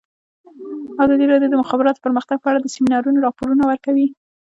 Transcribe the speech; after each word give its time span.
ازادي 1.03 1.25
راډیو 1.31 1.49
د 1.51 1.55
د 1.57 1.61
مخابراتو 1.61 2.03
پرمختګ 2.05 2.37
په 2.41 2.47
اړه 2.51 2.59
د 2.61 2.67
سیمینارونو 2.75 3.23
راپورونه 3.25 3.63
ورکړي. 3.65 4.05